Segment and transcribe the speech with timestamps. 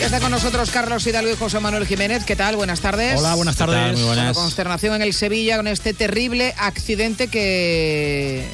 [0.00, 2.24] Está con nosotros Carlos Hidalgo y José Manuel Jiménez.
[2.24, 2.56] ¿Qué tal?
[2.56, 3.18] Buenas tardes.
[3.18, 3.96] Hola, buenas tardes.
[3.96, 4.36] Muy buenas.
[4.36, 8.46] consternación en el Sevilla con este terrible accidente que eh,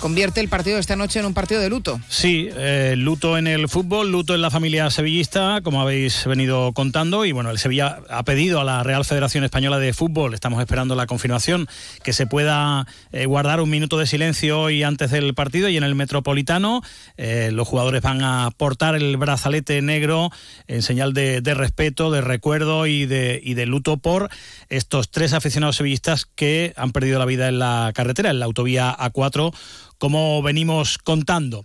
[0.00, 2.00] convierte el partido de esta noche en un partido de luto.
[2.08, 7.24] Sí, eh, luto en el fútbol, luto en la familia sevillista, como habéis venido contando.
[7.24, 10.96] Y bueno, el Sevilla ha pedido a la Real Federación Española de Fútbol, estamos esperando
[10.96, 11.68] la confirmación,
[12.02, 15.68] que se pueda eh, guardar un minuto de silencio hoy antes del partido.
[15.68, 16.82] Y en el Metropolitano,
[17.16, 20.30] los jugadores van a portar el brazalete negro
[20.66, 24.30] en señal de, respeto, de recuerdo y de, luto por
[24.68, 28.96] estos tres aficionados sevillistas que han perdido la vida en la carretera, en la autovía
[28.96, 29.52] A4,
[29.98, 31.64] como venimos contando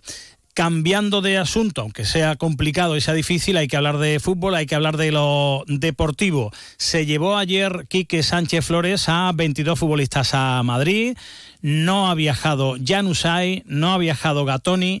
[0.54, 4.66] cambiando de asunto, aunque sea complicado y sea difícil, hay que hablar de fútbol, hay
[4.66, 6.52] que hablar de lo deportivo.
[6.76, 11.16] Se llevó ayer Quique Sánchez Flores a 22 futbolistas a Madrid,
[11.62, 15.00] no ha viajado Janusay, no ha viajado Gatoni,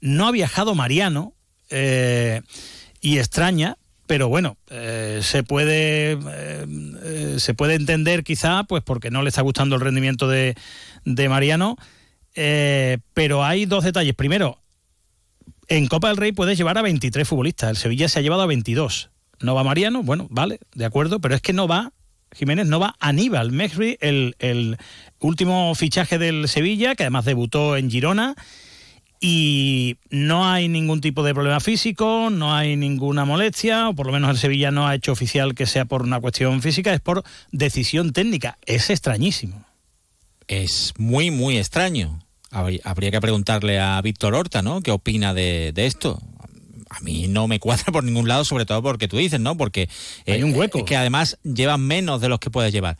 [0.00, 1.32] no ha viajado Mariano.
[1.70, 2.42] Eh,
[3.00, 6.66] y extraña, pero bueno, eh, se puede eh,
[7.02, 10.56] eh, se puede entender quizá, pues porque no le está gustando el rendimiento de,
[11.04, 11.76] de Mariano,
[13.14, 14.14] pero hay dos detalles.
[14.14, 14.62] Primero,
[15.66, 18.46] en Copa del Rey puedes llevar a 23 futbolistas, el Sevilla se ha llevado a
[18.46, 19.10] 22.
[19.40, 21.92] No va Mariano, bueno, vale, de acuerdo, pero es que no va
[22.34, 24.78] Jiménez, no va Aníbal Mexri, el, el
[25.20, 28.36] último fichaje del Sevilla, que además debutó en Girona
[29.20, 34.12] y no hay ningún tipo de problema físico, no hay ninguna molestia, o por lo
[34.12, 37.24] menos el Sevilla no ha hecho oficial que sea por una cuestión física, es por
[37.50, 38.58] decisión técnica.
[38.64, 39.64] Es extrañísimo.
[40.46, 42.20] Es muy, muy extraño.
[42.50, 44.80] Habría que preguntarle a Víctor Horta, ¿no?
[44.80, 46.20] ¿Qué opina de, esto?
[46.90, 49.56] a mí no me cuadra por ningún lado, sobre todo porque tú dices, ¿no?
[49.58, 49.90] Porque
[50.26, 50.86] hay un hueco.
[50.86, 52.96] que además llevan menos de los que puedes llevar.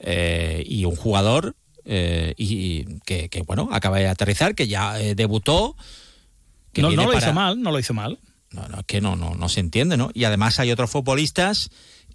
[0.00, 1.54] Eh, y un jugador
[1.90, 5.74] eh, y, que, bueno, acaba de aterrizar, que ya eh, debutó.
[6.74, 8.18] Que no, lo hizo mal, no lo hizo mal.
[8.50, 10.10] No, no, es que no, no, no se entiende, ¿no?
[10.12, 11.70] Y además hay otros futbolistas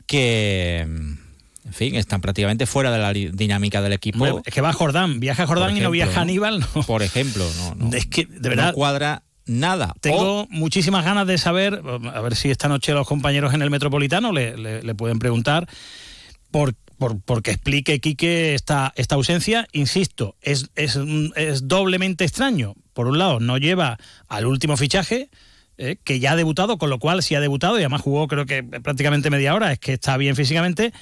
[0.05, 4.43] que, en fin, están prácticamente fuera de la dinámica del equipo.
[4.45, 6.83] es que va Jordán, viaja Jordán y no viaja Aníbal, no.
[6.83, 7.43] Por ejemplo,
[7.75, 8.67] no, Es que, de verdad.
[8.67, 9.95] No cuadra nada.
[10.01, 11.81] Tengo muchísimas ganas de saber,
[12.13, 15.67] a ver si esta noche los compañeros en el Metropolitano le, le pueden preguntar
[16.51, 16.75] por
[17.25, 20.97] porque explique Quique esta, esta ausencia, insisto, es, es,
[21.67, 22.75] doblemente extraño.
[22.93, 23.97] Por un lado, no lleva
[24.27, 25.29] al último fichaje,
[25.77, 28.45] eh, que ya ha debutado, con lo cual si ha debutado y además jugó creo
[28.45, 30.93] que prácticamente media hora, es que está bien físicamente,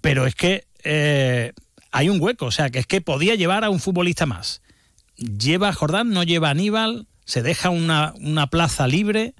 [0.00, 1.52] pero es que eh,
[1.90, 4.62] hay un hueco, o sea, que es que podía llevar a un futbolista más.
[5.16, 9.34] Lleva a Jordán, no lleva a Aníbal, se deja una, una plaza libre,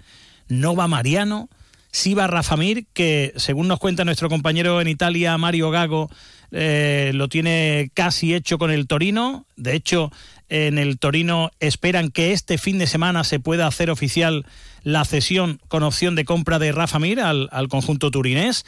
[0.48, 1.48] no va Mariano
[1.90, 6.10] sí va Rafa Mir, que según nos cuenta nuestro compañero en Italia, Mario Gago,
[6.50, 9.46] eh, lo tiene casi hecho con el Torino.
[9.56, 10.10] De hecho,
[10.48, 14.46] en el Torino esperan que este fin de semana se pueda hacer oficial
[14.82, 18.64] la cesión con opción de compra de Rafa Mir al, conjunto turinés.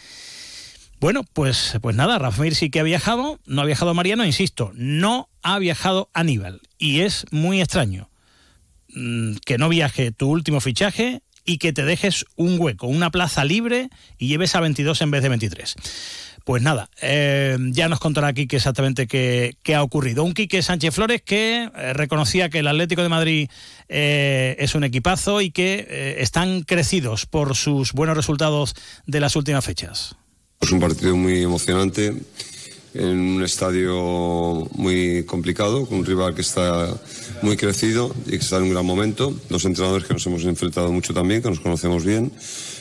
[1.00, 4.72] Bueno, pues, pues nada, Rafa Mir sí que ha viajado, no ha viajado Mariano, insisto,
[4.74, 6.60] no ha viajado Aníbal.
[6.78, 8.10] Y es muy extraño
[8.94, 13.44] mm, que no viaje tu último fichaje y que te dejes un hueco, una plaza
[13.44, 15.74] libre y lleves a 22 en vez de 23.
[16.44, 20.22] Pues nada, eh, ya nos contará aquí exactamente qué, ha ocurrido.
[20.22, 23.50] Un Quique Sánchez Flores que eh, reconocía que el Atlético de Madrid
[23.88, 29.64] eh, es un equipazo y que están crecidos por sus buenos resultados de las últimas
[29.64, 30.14] fechas.
[30.60, 32.14] Es un partido muy emocionante
[32.94, 36.88] en un estadio muy complicado, con un rival que está
[37.42, 39.34] muy crecido y que está en un gran momento.
[39.48, 42.32] Los entrenadores que nos hemos enfrentado mucho también, que nos conocemos bien.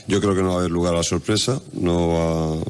[0.08, 2.64] Yo creo que no va a haber lugar a la sorpresa, no,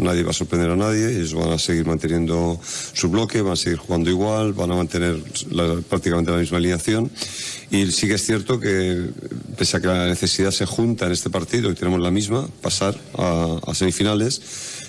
[0.00, 3.56] nadie va a sorprender a nadie, ellos van a seguir manteniendo su bloque, van a
[3.56, 5.22] seguir jugando igual, van a mantener
[5.90, 7.10] prácticamente la misma alineación.
[7.70, 9.10] Y sí que es cierto que,
[9.58, 12.98] pese a que la necesidad se junta en este partido y tenemos la misma, pasar
[13.18, 14.40] a semifinales,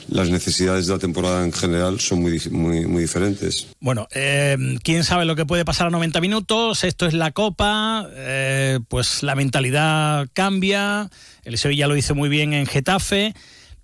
[0.10, 3.68] las necesidades de la temporada en general son muy, muy, muy diferentes.
[3.80, 8.08] Bueno, eh, quién sabe lo que puede pasar a 90 minutos, esto es la Copa,
[8.14, 11.10] eh, pues la mentalidad cambia,
[11.44, 13.34] el Sevilla lo hizo muy bien en Getafe,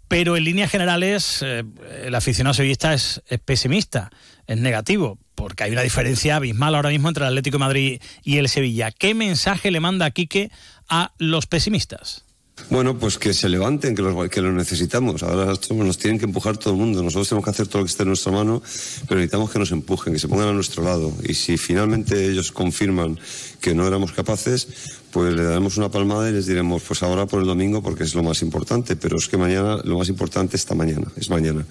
[0.07, 1.63] pero en líneas generales eh,
[2.03, 4.11] el aficionado sevillista es, es pesimista,
[4.47, 8.37] es negativo, porque hay una diferencia abismal ahora mismo entre el Atlético de Madrid y
[8.37, 8.91] el Sevilla.
[8.91, 10.51] ¿Qué mensaje le manda Quique
[10.87, 12.22] a los pesimistas?
[12.69, 15.23] Bueno, pues que se levanten, que los, que los necesitamos.
[15.23, 17.01] Ahora nos tienen que empujar todo el mundo.
[17.01, 18.61] Nosotros tenemos que hacer todo lo que esté en nuestra mano,
[19.07, 21.11] pero necesitamos que nos empujen, que se pongan a nuestro lado.
[21.27, 23.19] Y si finalmente ellos confirman
[23.59, 24.67] que no éramos capaces,
[25.11, 28.13] pues le daremos una palmada y les diremos, pues ahora por el domingo, porque es
[28.13, 28.95] lo más importante.
[28.95, 31.65] Pero es que mañana, lo más importante está mañana, es mañana.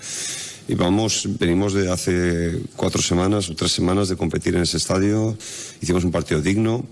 [0.69, 5.37] y vamos, venimos de hace cuatro semanas o tres semanas de competir en ese estadio,
[5.81, 6.85] hicimos un partido digno,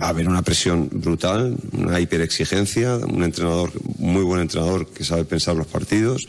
[0.00, 5.24] va a haber una presión brutal, una hiperexigencia, un entrenador, muy buen entrenador que sabe
[5.24, 6.28] pensar los partidos,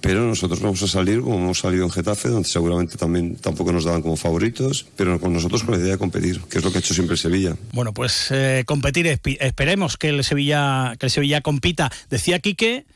[0.00, 3.84] pero nosotros vamos a salir como hemos salido en Getafe, donde seguramente también tampoco nos
[3.84, 6.78] daban como favoritos, pero con nosotros con la idea de competir, que es lo que
[6.78, 7.56] ha hecho siempre el Sevilla.
[7.72, 9.06] Bueno, pues eh, competir,
[9.40, 11.90] esperemos que el Sevilla, que el Sevilla compita.
[12.08, 12.86] Decía Quique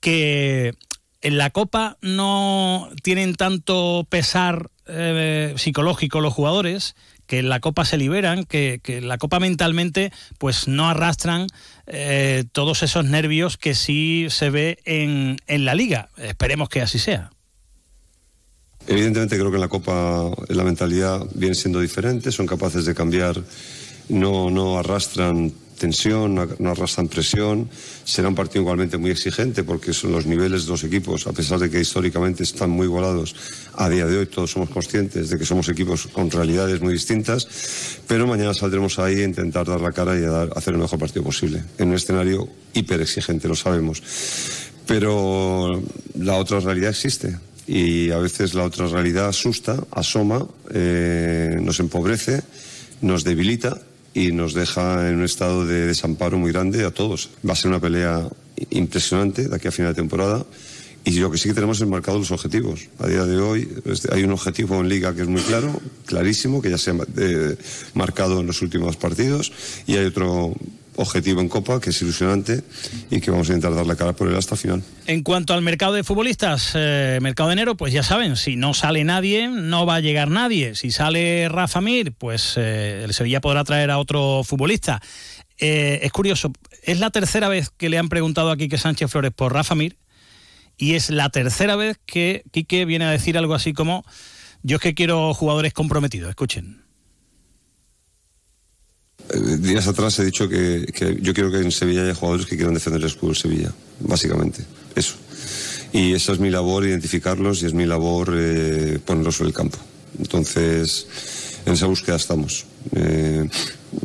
[0.00, 0.74] que
[1.20, 6.94] en la Copa no tienen tanto pesar eh, psicológico los jugadores,
[7.26, 11.46] que en la Copa se liberan, que, que en la Copa mentalmente pues no arrastran
[11.86, 16.08] eh, todos esos nervios que sí se ve en, en la Liga.
[16.16, 17.30] Esperemos que así sea.
[18.86, 23.42] Evidentemente creo que en la Copa la mentalidad viene siendo diferente, son capaces de cambiar,
[24.08, 27.70] no, no arrastran tensión, no arrastran presión.
[28.04, 31.58] Será un partido igualmente muy exigente porque son los niveles de los equipos, a pesar
[31.58, 33.34] de que históricamente están muy igualados,
[33.74, 37.46] a día de hoy todos somos conscientes de que somos equipos con realidades muy distintas,
[38.06, 40.24] pero mañana saldremos ahí a intentar dar la cara y
[40.56, 44.02] hacer el mejor partido posible, en un escenario hiper exigente, lo sabemos.
[44.86, 45.82] Pero
[46.18, 47.36] la otra realidad existe
[47.66, 52.42] y a veces la otra realidad asusta, asoma, eh, nos empobrece,
[53.02, 53.78] nos debilita
[54.14, 57.30] y nos deja en un estado de desamparo muy grande a todos.
[57.48, 58.28] Va a ser una pelea
[58.70, 60.44] impresionante de aquí a final de temporada.
[61.04, 62.88] Y lo que sí que tenemos es marcado los objetivos.
[62.98, 63.68] A día de hoy
[64.12, 67.56] hay un objetivo en Liga que es muy claro, clarísimo, que ya se ha eh,
[67.94, 69.52] marcado en los últimos partidos,
[69.86, 70.54] y hay otro
[70.98, 72.62] objetivo en Copa, que es ilusionante
[73.10, 74.82] y que vamos a intentar dar la cara por él hasta final.
[75.06, 78.74] En cuanto al mercado de futbolistas, eh, mercado de enero, pues ya saben, si no
[78.74, 80.74] sale nadie, no va a llegar nadie.
[80.74, 85.00] Si sale Rafa Mir, pues eh, el Sevilla podrá traer a otro futbolista.
[85.58, 86.52] Eh, es curioso,
[86.82, 89.96] es la tercera vez que le han preguntado a Quique Sánchez Flores por Rafa Mir
[90.76, 94.04] y es la tercera vez que Quique viene a decir algo así como
[94.62, 96.87] yo es que quiero jugadores comprometidos, escuchen.
[99.30, 100.86] Eh, días atrás he dicho que,
[101.20, 104.64] yo quiero que en Sevilla haya jugadores que quieran defender el escudo de Sevilla, básicamente,
[104.94, 105.14] eso.
[105.92, 109.78] Y esa es mi labor, identificarlos y es mi labor eh, ponerlos sobre el campo.
[110.18, 111.06] Entonces,
[111.66, 112.66] en esa búsqueda estamos.
[112.94, 113.48] Eh,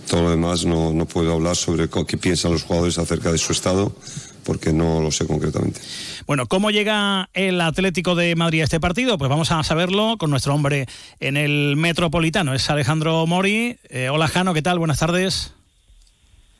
[0.09, 3.51] todo lo demás no, no puedo hablar sobre qué piensan los jugadores acerca de su
[3.51, 3.95] estado
[4.45, 5.79] porque no lo sé concretamente.
[6.25, 9.17] Bueno, ¿cómo llega el Atlético de Madrid a este partido?
[9.17, 10.85] Pues vamos a saberlo con nuestro hombre
[11.19, 12.53] en el Metropolitano.
[12.53, 13.77] Es Alejandro Mori.
[13.89, 14.79] Eh, hola, Jano, ¿qué tal?
[14.79, 15.53] Buenas tardes.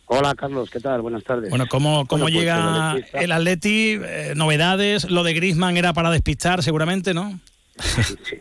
[0.05, 1.01] Hola Carlos, ¿qué tal?
[1.01, 1.49] Buenas tardes.
[1.49, 3.97] Bueno, ¿cómo, cómo pues llega el Atleti?
[3.99, 7.39] Eh, novedades, lo de Grisman era para despistar seguramente, ¿no?
[7.79, 8.35] Sí,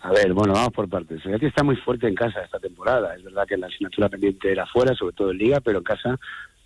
[0.00, 1.20] A ver, bueno, vamos por partes.
[1.24, 3.14] El Atleti está muy fuerte en casa esta temporada.
[3.14, 6.18] Es verdad que la asignatura pendiente era fuera, sobre todo en Liga, pero en casa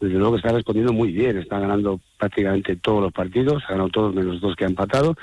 [0.04, 3.88] desde luego que está respondiendo muy bien, está ganando prácticamente todos los partidos, ha ganado
[3.88, 5.14] todos menos dos que ha empatado,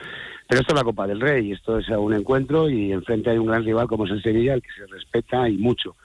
[0.48, 3.48] pero esto es la Copa del Rey, esto es un encuentro y enfrente hay un
[3.48, 5.96] gran rival como es el Sevilla, al que se respeta y mucho.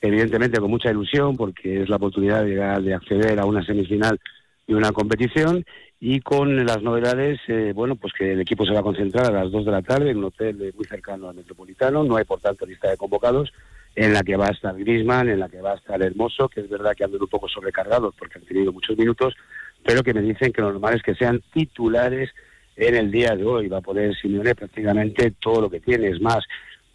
[0.00, 4.20] Evidentemente con mucha ilusión porque es la oportunidad de llegar, de acceder a una semifinal
[4.66, 5.64] y una competición
[6.00, 9.44] y con las novedades, eh, bueno, pues que el equipo se va a concentrar a
[9.44, 12.40] las dos de la tarde en un hotel muy cercano al Metropolitano, no hay por
[12.40, 13.52] tanto lista de convocados,
[13.94, 16.60] en la que va a estar Grisman, en la que va a estar Hermoso, que
[16.60, 19.34] es verdad que andan un poco sobrecargados porque han tenido muchos minutos,
[19.82, 22.30] pero que me dicen que lo normal es que sean titulares
[22.76, 23.68] en el día de hoy.
[23.68, 26.08] Va a poder Simeone prácticamente todo lo que tiene.
[26.08, 26.44] Es más,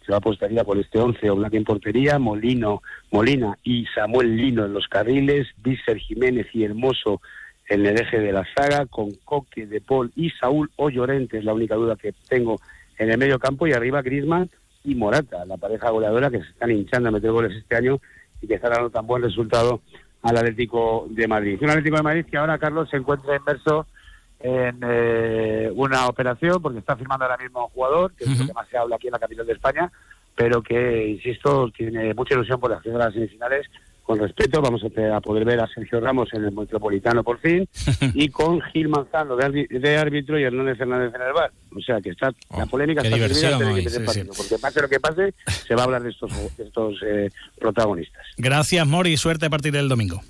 [0.06, 4.36] se va a apostaría por este 11 o Black en portería, Molino, Molina y Samuel
[4.36, 7.20] Lino en los carriles, Vícer Jiménez y Hermoso
[7.72, 11.44] en el eje de la saga, con Coque, De Paul y Saúl o Llorente, es
[11.44, 12.60] la única duda que tengo
[12.98, 14.50] en el medio campo, y arriba Grisman
[14.84, 17.98] y Morata, la pareja goleadora que se están hinchando a meter goles este año
[18.42, 19.80] y que está dando tan buen resultado
[20.22, 21.58] al Atlético de Madrid.
[21.62, 23.86] Un Atlético de Madrid que ahora, Carlos, se encuentra inmerso
[24.40, 28.52] en eh, una operación porque está firmando ahora mismo un jugador, que es lo que
[28.52, 29.90] más se habla aquí en la capital de España,
[30.36, 33.66] pero que, insisto, tiene mucha ilusión por las primeras semifinales
[34.02, 34.60] con respeto.
[34.60, 37.68] Vamos a, poder ver a Sergio Ramos en el Metropolitano por fin
[38.14, 41.52] y con Gil Manzano de, árbitro y Hernández Fernández en el bar.
[41.74, 43.58] O sea que está la oh, polémica está servida
[44.36, 45.34] porque pase lo que pase,
[45.66, 48.22] se va a hablar de estos, estos eh, protagonistas.
[48.36, 49.16] Gracias, Mori.
[49.16, 50.20] Suerte a partir del domingo.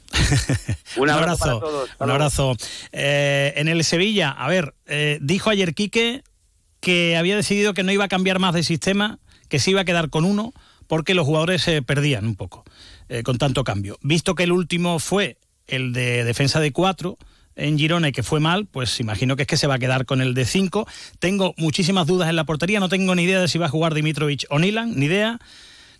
[0.96, 1.86] un abrazo.
[1.98, 2.56] Un abrazo.
[2.92, 6.22] Eh, en el Sevilla, a ver, eh, dijo ayer Quique
[6.80, 9.84] que había decidido que no iba a cambiar más de sistema, que se iba a
[9.84, 10.52] quedar con uno,
[10.86, 12.64] porque los jugadores se perdían un poco.
[13.12, 13.98] Eh, con tanto cambio.
[14.00, 15.36] Visto que el último fue
[15.66, 17.18] el de defensa de cuatro
[17.56, 20.06] en Girona y que fue mal, pues imagino que es que se va a quedar
[20.06, 20.86] con el de cinco.
[21.18, 23.92] Tengo muchísimas dudas en la portería, no tengo ni idea de si va a jugar
[23.92, 25.38] Dimitrovich o Nilan, ni idea.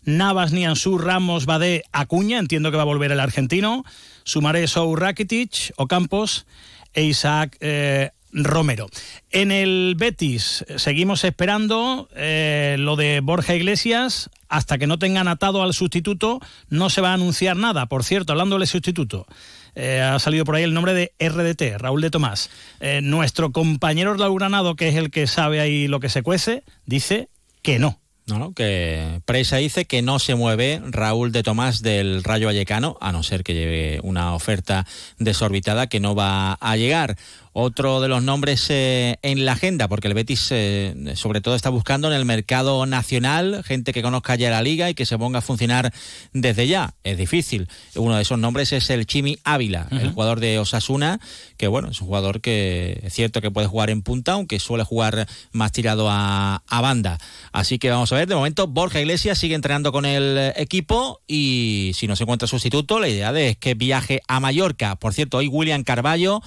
[0.04, 3.84] Navas, Nianzú, Ramos, Badé, Acuña, entiendo que va a volver el argentino.
[4.24, 6.46] Sumaré Sou Rakitic o Campos
[6.94, 8.88] e Isaac eh, Romero.
[9.30, 14.30] En el Betis seguimos esperando eh, lo de Borja Iglesias.
[14.48, 17.86] Hasta que no tengan atado al sustituto, no se va a anunciar nada.
[17.86, 19.26] Por cierto, hablando del sustituto,
[19.74, 22.50] eh, ha salido por ahí el nombre de RDT, Raúl de Tomás.
[22.80, 26.64] Eh, nuestro compañero Raúl Granado, que es el que sabe ahí lo que se cuece,
[26.84, 27.28] dice
[27.62, 27.98] que no.
[28.26, 32.96] No, no, que Presa dice que no se mueve Raúl de Tomás del Rayo Vallecano,
[33.00, 34.86] a no ser que lleve una oferta
[35.18, 37.16] desorbitada que no va a llegar
[37.52, 41.68] otro de los nombres eh, en la agenda, porque el Betis eh, sobre todo está
[41.71, 45.40] buscando en el mercado nacional gente que conozca ya la liga y que se ponga
[45.40, 45.92] a funcionar
[46.32, 46.94] desde ya.
[47.04, 47.68] Es difícil.
[47.94, 51.21] Uno de esos nombres es el Chimi Ávila, el jugador de Osasuna,
[51.56, 54.85] que bueno, es un jugador que es cierto que puede jugar en punta, aunque suele
[54.85, 57.18] jugar más tirado a, a banda.
[57.52, 61.92] Así que vamos a ver, de momento Borja Iglesias sigue entrenando con el equipo y
[61.94, 64.97] si no se encuentra sustituto, la idea es que viaje a Mallorca.
[64.97, 66.42] Por cierto, hoy William Carballo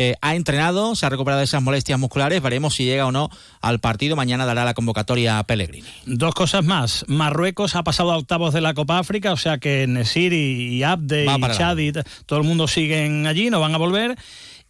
[0.00, 3.30] eh, ha entrenado, se ha recuperado de esas molestias musculares, veremos si llega o no
[3.60, 4.14] al partido.
[4.14, 5.88] Mañana dará la convocatoria a Pellegrini.
[6.06, 7.04] Dos cosas más.
[7.08, 11.24] Marruecos ha pasado a octavos de la Copa África, o sea que Nesir y, Abde
[11.24, 11.92] y
[12.26, 14.16] todo el mundo siguen allí, no van a volver.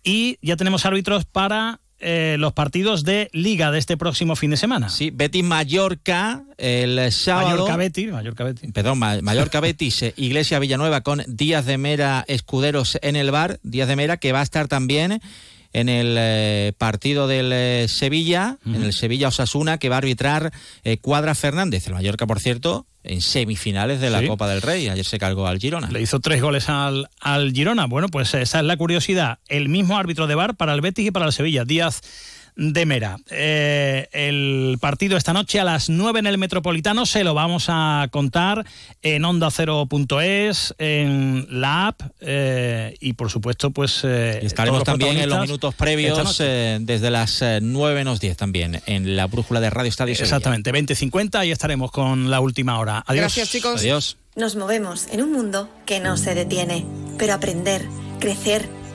[0.02, 4.56] Y ya tenemos árbitros para eh, los partidos de Liga de este próximo fin de
[4.56, 4.88] semana.
[4.88, 7.50] Sí, Betis Mallorca el sábado.
[7.50, 8.72] Mallorca Betis, Mallorca Betis.
[8.72, 13.58] Perdón, Mallorca Betis, eh, Iglesia Villanueva con Díaz de Mera Escuderos en el bar.
[13.62, 15.20] Díaz de Mera que va a estar también
[15.80, 20.52] en el eh, partido del eh, Sevilla, en el Sevilla Osasuna, que va a arbitrar
[20.82, 21.86] eh, Cuadra Fernández.
[21.86, 24.88] El Mallorca, por cierto, en semifinales de la Copa del Rey.
[24.88, 25.88] Ayer se cargó al Girona.
[25.90, 27.86] Le hizo tres goles al, al Girona.
[27.86, 29.38] Bueno, pues esa es la curiosidad.
[29.46, 31.64] El mismo árbitro de bar para el Betis y para el Sevilla.
[31.64, 32.02] Díaz
[32.58, 33.18] de Mera.
[33.30, 38.08] Eh, el partido esta noche a las 9 en el Metropolitano se lo vamos a
[38.10, 38.66] contar
[39.00, 44.00] en onda cero.es, en la app eh, y por supuesto pues...
[44.02, 49.26] Eh, estaremos también en los minutos previos desde las 9 menos 10 también en la
[49.26, 53.04] brújula de Radio Estadio Exactamente, 20.50 y estaremos con la última hora.
[53.06, 53.22] Adiós.
[53.22, 53.80] Gracias chicos.
[53.80, 54.16] Adiós.
[54.34, 56.84] Nos movemos en un mundo que no se detiene,
[57.18, 57.86] pero aprender,
[58.18, 58.68] crecer